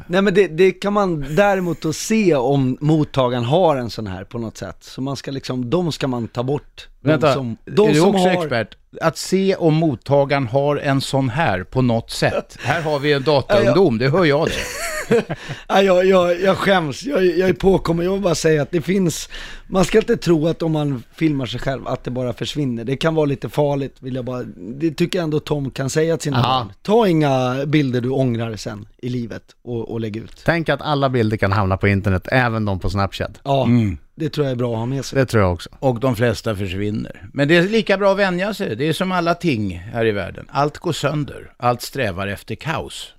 Nej 0.07 0.23
men 0.23 0.35
det, 0.35 0.47
det 0.49 0.73
kan 0.73 0.93
man 0.93 1.35
däremot 1.37 1.81
då 1.81 1.93
se 1.93 2.35
om 2.35 2.77
mottagaren 2.81 3.45
har 3.45 3.77
en 3.77 3.91
sån 3.91 4.07
här 4.07 4.25
på 4.25 4.39
något 4.39 4.57
sätt. 4.57 4.77
Så 4.81 5.01
man 5.01 5.17
ska 5.17 5.31
liksom, 5.31 5.71
de 5.71 5.93
ska 5.93 6.09
man 6.09 6.29
ta 6.29 6.43
bort. 6.43 6.89
De 7.07 7.13
Vänta, 7.13 7.35
som, 7.35 7.57
de 7.65 7.89
är 7.89 7.93
du 7.93 8.01
som 8.01 8.09
också 8.15 8.29
har, 8.29 8.43
expert? 8.43 8.77
Att 9.01 9.17
se 9.19 9.55
om 9.57 9.75
mottagaren 9.75 10.47
har 10.47 10.77
en 10.77 11.01
sån 11.01 11.29
här 11.29 11.63
på 11.65 11.83
något 11.83 12.11
sätt. 12.11 12.59
Här 12.61 12.83
har 12.83 12.99
vi 12.99 13.13
en 13.13 13.23
dataungdom, 13.23 13.99
det 13.99 14.09
hör 14.09 14.25
jag 14.25 14.49
det. 14.49 15.25
Nej, 15.69 15.85
jag, 15.87 16.07
jag, 16.07 16.41
jag 16.41 16.57
skäms, 16.57 17.03
jag, 17.03 17.25
jag 17.27 17.49
är 17.49 17.53
påkommen. 17.53 18.05
Jag 18.05 18.13
vill 18.13 18.21
bara 18.23 18.35
säga 18.35 18.63
att 18.63 18.71
det 18.71 18.81
finns, 18.81 19.29
man 19.67 19.85
ska 19.85 19.99
inte 19.99 20.17
tro 20.17 20.49
att 20.49 20.63
om 20.63 20.73
man 20.73 21.03
filmar 21.15 21.47
sig 21.47 21.61
själv 21.61 21.89
att 21.89 22.05
det 22.05 22.11
bara 22.11 22.33
försvinner. 22.33 22.85
Det 22.85 22.97
kan 22.97 23.15
vara 23.15 23.27
lite 23.27 23.49
farligt, 23.49 23.97
vill 23.99 24.15
jag 24.15 24.25
bara, 24.25 24.43
det 24.57 24.91
tycker 24.91 25.19
jag 25.19 25.25
ändå 25.25 25.41
Tom 25.41 25.71
kan 25.71 25.91
säga 25.91 26.17
till 26.17 26.25
sina 26.25 26.37
Ja. 26.39 26.43
barn. 26.43 26.73
Ta 26.83 27.09
inga 27.09 27.67
bilder 27.67 28.01
du 28.01 28.09
ångrar 28.11 28.57
sen 28.57 28.89
i 28.99 29.09
livet 29.09 29.43
och, 29.65 29.91
och 29.93 30.01
lägg 30.01 30.17
ut. 30.17 30.43
Tänk 30.45 30.69
att 30.69 30.83
alla 30.83 31.09
bilder 31.09 31.37
kan 31.37 31.53
hamna 31.53 31.77
på 31.77 31.89
internet, 31.89 32.29
även 32.33 32.65
de 32.65 32.79
på 32.81 32.91
Snapchat. 32.91 33.41
Ja, 33.45 33.65
Mm. 33.65 33.99
Det 34.19 34.31
tror 34.31 34.47
jag 34.47 34.53
är 34.53 34.57
bra 34.57 34.73
att 34.73 34.79
ha 34.79 34.87
med 34.87 35.05
sig. 35.05 35.19
Det 35.19 35.27
tror 35.27 35.43
jag 35.43 35.53
också. 35.53 35.71
Och 35.79 36.01
de 36.01 36.17
flesta 36.17 36.57
försvinner. 36.57 37.29
Men 37.33 37.49
det 37.49 37.57
är 37.57 37.63
lika 37.63 37.99
bra 37.99 38.13
att 38.13 38.19
vänja 38.19 38.55
sig. 38.55 38.77
Det 38.77 38.89
är 38.89 38.93
som 38.93 39.13
alla 39.13 39.35
ting 39.35 39.79
här 39.79 40.07
i 40.07 40.13
världen. 40.13 40.47
Allt 40.51 40.79
går 40.79 40.93
sönder. 40.93 41.53
Allt 41.57 41.83
strävar 41.83 42.27
efter 42.27 42.55
kaos. 42.55 43.15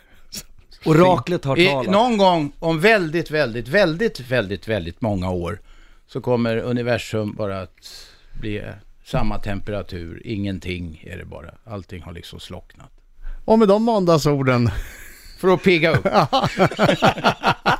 Oraklet 0.84 1.44
har 1.44 1.58
I, 1.58 1.66
talat. 1.66 1.90
någon 1.90 2.16
gång 2.16 2.52
om 2.58 2.80
väldigt, 2.80 3.30
väldigt, 3.30 3.68
väldigt, 3.68 4.20
väldigt, 4.20 4.68
väldigt 4.68 5.00
många 5.00 5.30
år 5.30 5.60
så 6.06 6.20
kommer 6.20 6.56
universum 6.56 7.34
bara 7.34 7.60
att 7.60 8.08
bli 8.40 8.62
samma 9.04 9.38
temperatur. 9.38 10.22
Ingenting 10.24 11.04
är 11.06 11.18
det 11.18 11.24
bara. 11.24 11.54
Allting 11.64 12.02
har 12.02 12.12
liksom 12.12 12.40
slocknat. 12.40 12.90
Och 13.44 13.58
med 13.58 13.68
de 13.68 13.82
måndagsorden. 13.82 14.70
För 15.38 15.48
att 15.48 15.62
pigga 15.62 15.96
upp. 15.96 16.06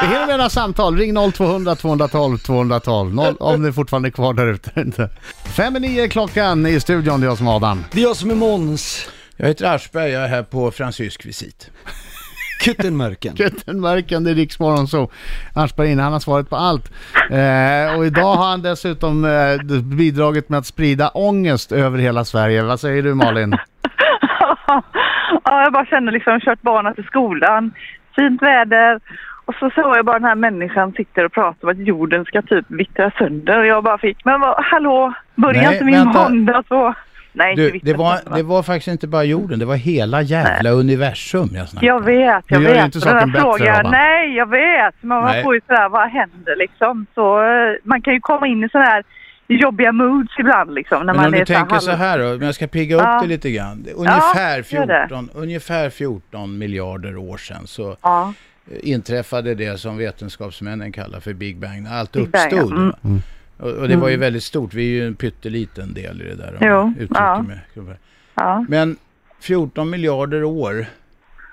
Vi 0.00 0.06
hinner 0.06 0.26
med 0.26 0.36
några 0.36 0.50
samtal. 0.50 0.96
Ring 0.96 1.32
0200 1.32 1.74
212 1.74 2.38
212. 2.38 3.14
Noll, 3.14 3.36
om 3.40 3.62
ni 3.62 3.72
fortfarande 3.72 4.08
är 4.08 4.10
kvar 4.10 4.34
där 4.34 4.46
ute. 4.46 5.08
Fem 5.56 5.76
i 5.76 5.80
nio 5.80 6.04
är 6.04 6.08
klockan 6.08 6.66
i 6.66 6.80
studion. 6.80 7.20
Det 7.20 7.26
är 7.26 7.28
jag 7.28 7.38
som 7.38 7.46
är 7.46 7.56
Adam. 7.56 7.84
Det 7.92 8.00
är 8.00 8.02
jag 8.02 8.16
som 8.16 8.30
är 8.30 8.34
Måns 8.34 9.10
Jag 9.36 9.48
heter 9.48 9.74
Aschberg, 9.74 10.10
jag 10.10 10.24
är 10.24 10.28
här 10.28 10.42
på 10.42 10.70
fransysk 10.70 11.26
visit. 11.26 11.70
Kyttenmörken. 12.64 13.36
Köttenmärken, 13.36 14.24
det 14.24 14.30
är 14.30 14.34
Riksmorgon 14.34 14.88
så. 14.88 15.10
Aschberg 15.54 15.92
inne, 15.92 16.02
han 16.02 16.12
har 16.12 16.20
svarat 16.20 16.50
på 16.50 16.56
allt. 16.56 16.92
Eh, 17.30 17.98
och 17.98 18.06
idag 18.06 18.34
har 18.36 18.46
han 18.46 18.62
dessutom 18.62 19.24
eh, 19.24 19.82
bidragit 19.82 20.48
med 20.48 20.58
att 20.58 20.66
sprida 20.66 21.08
ångest 21.08 21.72
över 21.72 21.98
hela 21.98 22.24
Sverige. 22.24 22.62
Vad 22.62 22.80
säger 22.80 23.02
du 23.02 23.14
Malin? 23.14 23.50
ja, 25.44 25.62
jag 25.62 25.72
bara 25.72 25.86
kände 25.86 26.12
liksom, 26.12 26.40
kört 26.40 26.62
barnen 26.62 26.94
till 26.94 27.04
skolan, 27.04 27.72
fint 28.16 28.42
väder 28.42 29.00
och 29.44 29.54
så 29.54 29.70
såg 29.70 29.96
jag 29.96 30.04
bara 30.04 30.18
den 30.18 30.28
här 30.28 30.34
människan 30.34 30.92
sitter 30.92 31.24
och 31.24 31.32
pratar 31.32 31.68
om 31.68 31.72
att 31.72 31.86
jorden 31.86 32.24
ska 32.24 32.42
typ 32.42 32.64
vittra 32.68 33.10
sönder 33.18 33.58
och 33.58 33.66
jag 33.66 33.84
bara 33.84 33.98
fick, 33.98 34.24
men 34.24 34.40
vad, 34.40 34.64
hallå, 34.64 35.12
börjar 35.34 35.62
Nej, 35.62 35.72
inte 35.72 35.84
min 35.84 35.94
vänta. 35.94 36.28
måndag 36.28 36.62
så? 36.68 36.94
Nej, 37.32 37.56
Du, 37.56 37.80
det 37.82 37.94
var, 37.94 38.16
sönder, 38.16 38.36
det 38.36 38.42
var 38.42 38.62
faktiskt 38.62 38.88
inte 38.88 39.06
bara 39.06 39.24
jorden, 39.24 39.58
det 39.58 39.64
var 39.64 39.76
hela 39.76 40.22
jävla 40.22 40.70
universum 40.70 41.48
jag 41.54 41.68
snackade 41.68 41.86
Jag 41.86 42.04
vet, 42.04 42.44
jag 42.46 42.60
vet. 42.60 42.84
inte 42.84 43.00
saken 43.00 43.32
bättre, 43.32 43.40
frågan. 43.42 43.90
Nej, 43.90 44.34
jag 44.36 44.46
vet. 44.50 44.94
Men 45.00 45.08
man 45.08 45.24
Nej. 45.24 45.42
får 45.42 45.54
ju 45.54 45.60
sådär, 45.66 45.88
vad 45.88 46.08
händer 46.08 46.56
liksom? 46.56 47.06
Så 47.14 47.42
eh, 47.42 47.74
man 47.84 48.02
kan 48.02 48.14
ju 48.14 48.20
komma 48.20 48.46
in 48.46 48.64
i 48.64 48.68
sådana 48.68 48.90
här 48.90 49.02
jobbiga 49.48 49.92
moods 49.92 50.38
ibland 50.38 50.74
liksom. 50.74 50.98
När 50.98 51.04
Men 51.06 51.16
man 51.16 51.24
om 51.26 51.32
du 51.32 51.44
tänker 51.44 51.76
så 51.76 51.90
här 51.90 52.18
då, 52.18 52.34
om 52.34 52.42
jag 52.42 52.54
ska 52.54 52.66
pigga 52.66 52.96
upp 52.96 53.02
Ja. 53.04 53.18
det 53.22 53.28
lite 53.28 53.50
grann. 53.50 53.86
Ungefär, 53.96 54.56
det. 54.56 54.62
14, 55.08 55.28
ungefär 55.34 55.90
14 55.90 56.58
miljarder 56.58 57.16
år 57.16 57.36
sedan 57.36 57.66
så 57.66 57.96
Ja, 58.02 58.32
inträffade 58.82 59.54
det 59.54 59.80
som 59.80 59.96
vetenskapsmännen 59.98 60.92
kallar 60.92 61.20
för 61.20 61.32
Big 61.32 61.56
Bang, 61.58 61.82
när 61.82 61.98
allt 61.98 62.12
Big 62.12 62.28
Bang, 62.30 62.52
ja. 62.52 62.56
uppstod. 62.60 62.72
Mm. 62.72 62.92
va? 63.02 63.18
Och, 63.56 63.70
och 63.72 63.88
det 63.88 63.96
var 63.96 64.08
ju 64.08 64.16
väldigt 64.16 64.42
stort, 64.42 64.74
vi 64.74 64.82
är 64.82 65.02
ju 65.02 65.06
en 65.06 65.14
pytteliten 65.14 65.94
del 65.94 66.22
i 66.22 66.24
det 66.24 66.34
där. 66.34 66.52
om 66.52 66.58
Jo, 66.60 67.06
jag 67.08 67.08
ja. 67.74 67.96
ja. 68.34 68.64
Men 68.68 68.96
14 69.40 69.90
miljarder 69.90 70.44
år, 70.44 70.86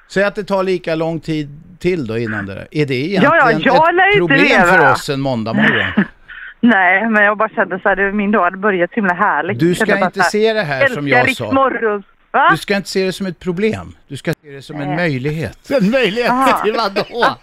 säg 0.09 0.23
att 0.23 0.35
det 0.35 0.43
tar 0.43 0.63
lika 0.63 0.95
lång 0.95 1.19
tid 1.19 1.49
till 1.79 2.07
då 2.07 2.17
innan 2.17 2.45
det 2.45 2.53
där. 2.53 2.67
Är 2.71 2.85
det 2.85 2.95
egentligen 2.95 3.23
Ja, 3.23 3.51
ja, 3.51 3.59
jag 3.63 4.11
ett 4.13 4.17
problem 4.17 4.39
leva. 4.41 4.63
för 4.65 4.91
oss 4.91 5.09
en 5.09 5.21
måndag 5.21 5.53
morgon? 5.53 6.05
Nej, 6.59 7.09
men 7.09 7.23
jag 7.23 7.37
bara 7.37 7.49
kände 7.49 7.79
så 7.79 7.89
här, 7.89 7.95
det- 7.95 8.11
min 8.11 8.31
dag 8.31 8.43
hade 8.43 8.57
börjat 8.57 8.93
himla 8.93 9.13
härligt. 9.13 9.59
Du 9.59 9.67
Jag 9.67 9.77
ska 9.77 10.05
inte 10.05 10.21
här, 10.21 10.29
se 10.29 10.53
det 10.53 10.61
här 10.61 10.87
som 10.87 11.07
jag 11.07 11.27
Riks 11.27 11.37
sa. 11.37 11.51
Morgon. 11.51 12.03
Va? 12.31 12.47
Du 12.51 12.57
ska 12.57 12.75
inte 12.75 12.89
se 12.89 13.05
det 13.05 13.13
som 13.13 13.25
ett 13.25 13.39
problem. 13.39 13.95
Du 14.07 14.17
ska 14.17 14.33
se 14.41 14.49
det 14.51 14.61
som 14.61 14.81
en 14.81 14.95
möjlighet. 14.95 15.71
En 15.71 15.91
möjlighet 15.91 16.31
Aha. 16.31 16.61
till 16.63 16.73
vadå? 16.73 17.35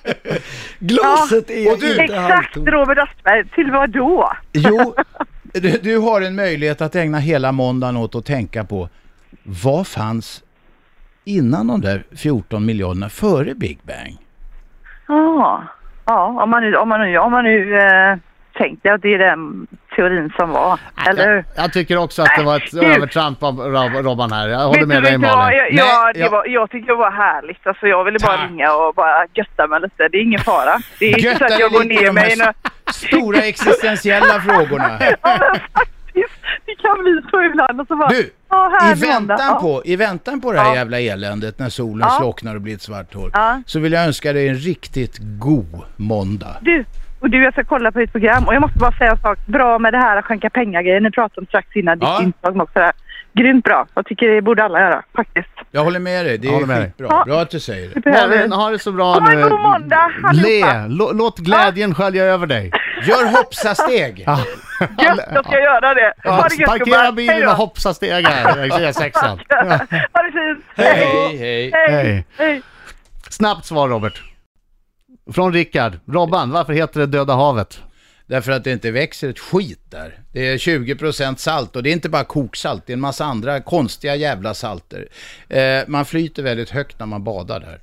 Glaset 0.78 1.50
är 1.50 1.72
Och 1.72 1.78
du- 1.80 1.90
inte 1.90 2.02
Exakt 2.02 2.32
halvtomt. 2.34 2.68
Robert 2.68 2.98
Aschberg, 2.98 3.48
till 3.48 3.70
vad 3.72 3.90
då? 3.90 4.32
Jo, 4.52 4.94
du, 5.52 5.70
du 5.82 5.98
har 5.98 6.20
en 6.20 6.34
möjlighet 6.34 6.80
att 6.80 6.96
ägna 6.96 7.18
hela 7.18 7.52
måndagen 7.52 7.96
åt 7.96 8.14
att 8.14 8.26
tänka 8.26 8.64
på 8.64 8.88
vad 9.42 9.86
fanns 9.86 10.42
innan 11.24 11.66
de 11.66 11.80
där 11.80 12.04
14 12.16 12.64
miljarderna 12.66 13.08
före 13.08 13.54
Big 13.54 13.78
Bang? 13.82 14.16
Ja, 15.08 15.64
ja 16.06 16.42
om 16.42 16.50
man 16.50 16.62
nu, 16.62 16.76
om 16.76 16.88
man 16.88 17.00
nu, 17.00 17.18
om 17.18 17.32
man 17.32 17.44
nu 17.44 17.78
eh, 17.78 18.16
tänkte 18.58 18.92
att 18.92 19.02
det 19.02 19.14
är 19.14 19.18
den 19.18 19.66
teorin 19.96 20.32
som 20.36 20.50
var. 20.50 20.78
Eller 21.08 21.26
hur? 21.28 21.34
Jag, 21.34 21.64
jag 21.64 21.72
tycker 21.72 21.96
också 21.96 22.22
att 22.22 22.30
det 22.38 22.42
var 22.44 22.56
ett 22.56 22.72
Nej, 22.72 22.86
övertramp 22.96 23.42
av 23.42 23.54
Rob- 23.60 24.02
Robban 24.02 24.32
här. 24.32 24.48
Jag 24.48 24.58
håller 24.68 24.86
med 24.86 25.02
dig? 25.02 25.18
Malin. 25.18 25.30
Jag, 25.30 25.38
Nej, 25.56 25.68
jag, 25.76 26.14
det 26.14 26.20
jag- 26.20 26.30
var, 26.30 26.46
jag 26.46 26.70
tycker 26.70 26.86
det 26.86 26.94
var 26.94 27.10
härligt. 27.10 27.66
Alltså, 27.66 27.86
jag 27.86 28.04
ville 28.04 28.18
bara 28.18 28.36
Tack. 28.36 28.50
ringa 28.50 28.72
och 28.72 28.94
bara 28.94 29.26
götta 29.34 29.66
mig 29.66 29.80
lite. 29.80 30.08
Det 30.08 30.16
är 30.18 30.22
ingen 30.22 30.40
fara. 30.40 30.78
Det 30.98 31.04
är 31.12 31.18
inte 31.18 31.38
så 31.38 31.44
att 31.54 31.58
jag 31.60 31.72
går 31.72 31.84
ner 31.84 32.12
mig 32.12 32.32
i 32.32 32.36
några... 32.36 32.54
Stora 32.92 33.38
existentiella 33.38 34.40
frågorna. 34.40 34.90
Ja. 36.16 36.28
Det 36.66 36.74
kan 36.74 36.98
bli 37.02 37.20
så 37.30 37.42
ibland. 37.42 37.80
Och 37.80 37.86
så 37.86 37.96
bara, 37.96 38.08
Du, 38.08 38.30
I 38.92 38.94
väntan, 39.10 39.60
på, 39.60 39.82
I 39.84 39.96
väntan 39.96 40.40
på 40.40 40.52
det 40.52 40.58
här 40.60 40.68
Ja. 40.68 40.74
jävla 40.74 41.00
eländet 41.00 41.58
när 41.58 41.68
solen 41.68 42.08
Ja. 42.10 42.16
slocknar 42.20 42.54
och 42.54 42.60
blir 42.60 42.74
ett 42.74 42.82
svart 42.82 43.14
hål 43.14 43.30
Ja. 43.34 43.62
så 43.66 43.80
vill 43.80 43.92
jag 43.92 44.04
önska 44.06 44.32
dig 44.32 44.48
en 44.48 44.54
riktigt 44.54 45.18
god 45.20 45.80
måndag. 45.96 46.56
Du, 46.60 46.84
och 47.24 47.30
du, 47.30 47.44
jag 47.44 47.52
ska 47.52 47.64
kolla 47.64 47.92
på 47.92 47.98
ditt 47.98 48.12
program 48.12 48.44
och 48.44 48.54
jag 48.54 48.60
måste 48.60 48.78
bara 48.78 48.92
säga 48.92 49.10
en 49.10 49.18
sak. 49.18 49.38
Bra 49.46 49.78
med 49.78 49.92
det 49.92 49.98
här 49.98 50.16
att 50.16 50.24
skänka 50.24 50.50
pengar-grejen. 50.50 51.02
Ni 51.02 51.10
pratade 51.10 51.40
om 51.40 51.46
strax 51.46 51.76
innan 51.76 51.98
ditt 51.98 52.08
Ja. 52.08 52.22
inslag 52.22 52.56
också. 52.62 52.78
Där. 52.78 52.92
Grymt 53.32 53.64
bra. 53.64 53.86
Jag 53.94 54.06
tycker 54.06 54.28
det 54.28 54.42
borde 54.42 54.64
alla 54.64 54.80
göra, 54.80 55.02
faktiskt. 55.16 55.48
Jag 55.70 55.84
håller 55.84 56.00
med 56.00 56.26
dig, 56.26 56.38
det 56.38 56.48
är 56.48 56.66
med 56.66 56.82
skitbra. 56.84 57.06
Ja. 57.10 57.24
Bra 57.26 57.40
att 57.40 57.50
du 57.50 57.60
säger 57.60 57.90
det. 57.94 58.10
Malin, 58.10 58.52
ha 58.52 58.70
det 58.70 58.78
så 58.78 58.92
bra 58.92 59.04
Ha 59.14 59.30
en 59.32 59.40
nu. 59.40 59.48
god 59.48 59.60
måndag, 59.60 60.10
Le, 60.32 60.86
låt 61.14 61.38
glädjen 61.38 61.94
skölja 61.94 62.24
över 62.24 62.46
dig. 62.46 62.70
Gör 63.02 63.36
hoppsasteg! 63.36 64.22
Ja. 64.26 64.38
Gött, 64.80 65.28
jag 65.34 65.44
ska 65.44 65.60
göra 65.60 65.94
det. 65.94 66.12
Ha 66.24 66.48
det 66.48 66.54
gött 66.56 66.68
Parkera 66.70 67.12
bilen 67.12 67.48
och 67.48 67.54
hoppsa-stegar. 67.54 68.30
E6. 68.68 69.12
Ha 70.12 70.22
det 70.22 70.32
fint. 70.32 70.64
Hej, 70.76 71.36
hej. 71.38 71.70
Hej. 71.74 71.90
Hej. 71.90 72.26
Hej. 72.38 72.62
Snabbt 73.30 73.64
svar 73.64 73.88
Robert. 73.88 74.22
Från 75.32 75.52
Rickard. 75.52 75.98
Robban, 76.06 76.50
varför 76.50 76.72
heter 76.72 77.00
det 77.00 77.06
Döda 77.06 77.34
havet? 77.34 77.80
Därför 78.26 78.52
att 78.52 78.64
det 78.64 78.72
inte 78.72 78.90
växer 78.90 79.28
ett 79.28 79.38
skit 79.38 79.90
där. 79.90 80.22
Det 80.32 80.48
är 80.48 80.56
20% 80.58 81.36
salt 81.36 81.76
och 81.76 81.82
det 81.82 81.90
är 81.90 81.92
inte 81.92 82.08
bara 82.08 82.24
koksalt, 82.24 82.86
det 82.86 82.92
är 82.92 82.94
en 82.94 83.00
massa 83.00 83.24
andra 83.24 83.60
konstiga 83.60 84.16
jävla 84.16 84.54
salter. 84.54 85.08
Eh, 85.48 85.82
man 85.86 86.04
flyter 86.04 86.42
väldigt 86.42 86.70
högt 86.70 86.98
när 86.98 87.06
man 87.06 87.24
badar 87.24 87.60
där. 87.60 87.80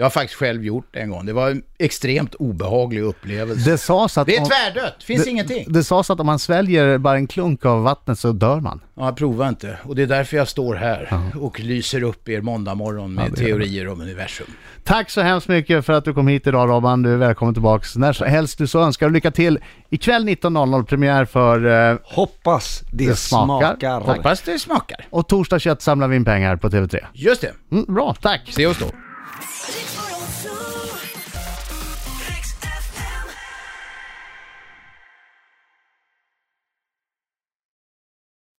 Jag 0.00 0.04
har 0.04 0.10
faktiskt 0.10 0.34
själv 0.38 0.64
gjort 0.64 0.88
det 0.90 1.00
en 1.00 1.10
gång. 1.10 1.26
Det 1.26 1.32
var 1.32 1.50
en 1.50 1.62
extremt 1.78 2.34
obehaglig 2.34 3.02
upplevelse. 3.02 3.70
Det 3.70 3.78
sades 3.78 4.18
att 4.18 4.26
Det 4.26 4.36
är 4.36 4.40
om, 4.42 4.48
tvärdött, 4.48 5.02
finns 5.02 5.24
det, 5.24 5.30
ingenting. 5.30 5.64
det 5.72 5.84
sades 5.84 6.10
att 6.10 6.20
om 6.20 6.26
man 6.26 6.38
sväljer 6.38 6.98
bara 6.98 7.16
en 7.16 7.26
klunk 7.26 7.64
av 7.66 7.82
vattnet 7.82 8.18
så 8.18 8.32
dör 8.32 8.60
man. 8.60 8.80
Ja, 8.94 9.12
prova 9.12 9.48
inte. 9.48 9.78
Och 9.84 9.96
det 9.96 10.02
är 10.02 10.06
därför 10.06 10.36
jag 10.36 10.48
står 10.48 10.74
här 10.74 11.30
och 11.40 11.60
lyser 11.60 12.02
upp 12.02 12.28
er 12.28 12.40
måndag 12.40 12.74
morgon 12.74 13.14
med 13.14 13.32
är 13.32 13.36
teorier 13.36 13.88
om 13.88 14.00
universum. 14.00 14.46
Tack 14.84 15.10
så 15.10 15.20
hemskt 15.20 15.48
mycket 15.48 15.86
för 15.86 15.92
att 15.92 16.04
du 16.04 16.14
kom 16.14 16.28
hit 16.28 16.46
idag 16.46 16.68
Robban. 16.68 17.02
Du 17.02 17.12
är 17.12 17.16
välkommen 17.16 17.54
tillbaks 17.54 17.96
när 17.96 18.12
så 18.12 18.24
helst 18.24 18.58
du 18.58 18.66
så 18.66 18.80
önskar. 18.80 19.10
Lycka 19.10 19.30
till. 19.30 19.58
Ikväll 19.90 20.28
19.00 20.28 20.84
premiär 20.84 21.24
för... 21.24 21.90
Eh, 21.92 21.98
Hoppas 22.04 22.82
det, 22.92 23.06
Det 23.06 23.16
smakar. 23.16 23.68
smakar. 23.68 24.00
Hoppas 24.00 24.42
det 24.42 24.58
smakar. 24.58 25.06
och 25.10 25.28
torsdag 25.28 25.58
21 25.58 25.82
samlar 25.82 26.08
vi 26.08 26.16
in 26.16 26.24
pengar 26.24 26.56
på 26.56 26.68
TV3. 26.68 27.04
Just 27.12 27.40
det. 27.40 27.52
Mm, 27.72 27.84
bra, 27.94 28.14
tack! 28.20 28.40
Se 28.52 28.66
oss 28.66 28.78
då. 28.78 28.86
Dit 29.40 29.99